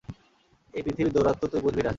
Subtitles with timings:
[0.73, 1.89] এই পৃথিবীর দৌরাত্ম্য তুই বুঝবি না।